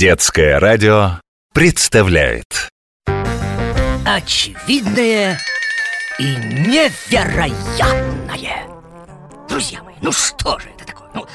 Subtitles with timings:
[0.00, 1.20] Детское радио
[1.52, 2.70] представляет.
[4.06, 5.38] Очевидное
[6.18, 8.66] и невероятное.
[9.46, 11.10] Друзья мои, ну что же это такое?
[11.12, 11.26] Ну,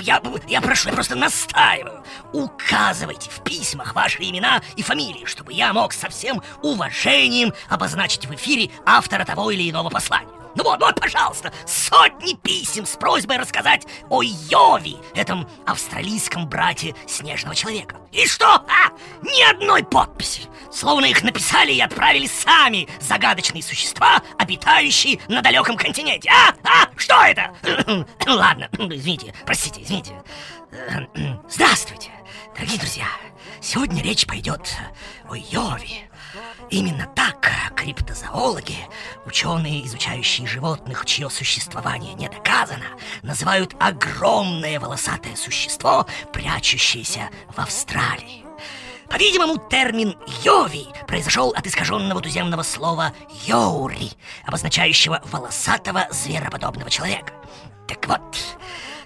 [0.00, 2.02] я, я прошу, я просто настаиваю.
[2.32, 8.34] Указывайте в письмах ваши имена и фамилии Чтобы я мог со всем уважением обозначить в
[8.34, 13.86] эфире автора того или иного послания ну вот, вот, пожалуйста, сотни писем с просьбой рассказать
[14.08, 17.96] о Йови, этом австралийском брате Снежного Человека.
[18.12, 18.46] И что?
[18.46, 18.90] А?
[19.22, 20.42] Ни одной подписи.
[20.70, 26.30] Словно их написали и отправили сами загадочные существа, обитающие на далеком континенте.
[26.30, 26.54] А?
[26.64, 26.88] А?
[26.96, 27.52] Что это?
[28.26, 30.12] Ладно, извините, простите, извините.
[31.48, 32.10] Здравствуйте,
[32.58, 33.06] дорогие друзья.
[33.60, 34.74] Сегодня речь пойдет
[35.28, 36.10] о Йове.
[36.70, 38.76] Именно так криптозоологи,
[39.26, 42.84] ученые, изучающие животных, чье существование не доказано,
[43.22, 48.44] называют огромное волосатое существо, прячущееся в Австралии.
[49.08, 53.14] По-видимому, термин «йови» произошел от искаженного туземного слова
[53.46, 54.10] «йоури»,
[54.44, 57.32] обозначающего волосатого звероподобного человека.
[57.86, 58.36] Так вот,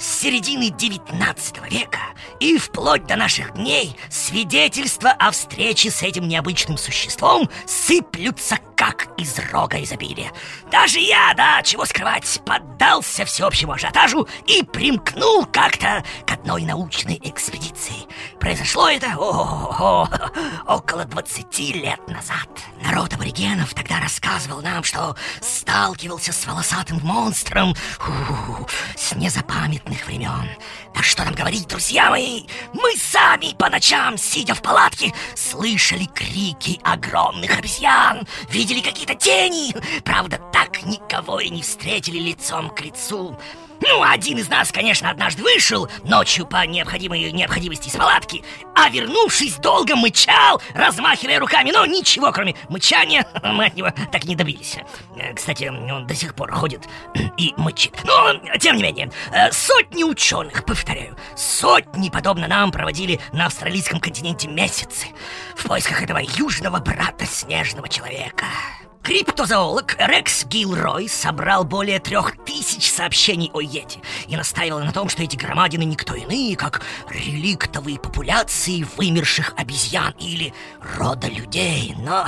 [0.00, 2.00] с середины 19 века
[2.40, 9.38] и вплоть до наших дней свидетельства о встрече с этим необычным существом сыплются как из
[9.52, 10.32] рога изобилия.
[10.70, 16.02] Даже я, да, чего скрывать, поддался всеобщему ажиотажу и примкнул как-то
[16.40, 18.06] одной научной экспедиции.
[18.38, 22.48] Произошло это о, -о, -о, около 20 лет назад.
[22.82, 28.66] Народ аборигенов тогда рассказывал нам, что сталкивался с волосатым монстром фу,
[28.96, 30.48] с незапамятных времен.
[30.94, 36.80] Да что там говорить, друзья мои, мы сами по ночам, сидя в палатке, слышали крики
[36.82, 39.74] огромных обезьян, видели какие-то тени.
[40.04, 43.38] Правда, так никого и не встретили лицом к лицу.
[43.92, 49.56] Ну, один из нас, конечно, однажды вышел ночью по необходимой необходимости из палатки, а вернувшись,
[49.56, 54.76] долго мычал, размахивая руками, но ничего, кроме мычания, мы от него так и не добились.
[55.16, 56.88] Э, кстати, он до сих пор ходит
[57.36, 57.96] и мычит.
[58.04, 64.46] Но, тем не менее, э, сотни ученых, повторяю, сотни, подобно нам, проводили на австралийском континенте
[64.46, 65.08] месяцы
[65.56, 68.46] в поисках этого южного брата снежного человека.
[69.02, 75.22] Криптозоолог Рекс Гилрой собрал более трех тысяч сообщений о Йети и настаивал на том, что
[75.22, 80.52] эти громадины никто иные, как реликтовые популяции вымерших обезьян или
[80.98, 81.94] рода людей.
[81.98, 82.26] Но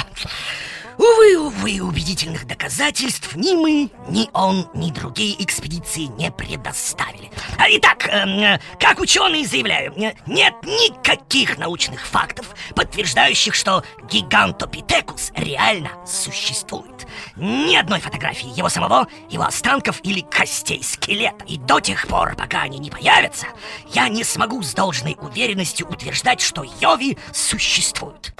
[1.02, 7.28] Увы, увы, убедительных доказательств ни мы, ни он, ни другие экспедиции не предоставили.
[7.58, 17.08] Итак, э, как ученые заявляют, нет никаких научных фактов, подтверждающих, что гигантопитекус реально существует.
[17.34, 21.44] Ни одной фотографии его самого, его останков или костей скелета.
[21.48, 23.48] И до тех пор, пока они не появятся,
[23.92, 28.32] я не смогу с должной уверенностью утверждать, что Йови существует.